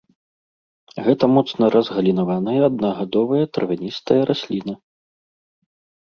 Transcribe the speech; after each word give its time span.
Гэта 1.07 1.23
моцна 1.35 1.65
разгалінаваная, 1.75 2.55
аднагадовая 2.69 3.43
травяністая 3.57 4.17
расліна. 4.31 4.73